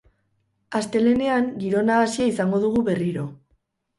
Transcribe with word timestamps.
Astelehenean 0.79 1.51
giro 1.65 1.83
nahasia 1.89 2.27
izango 2.31 2.61
dugu 2.63 2.83
berriro. 2.89 3.27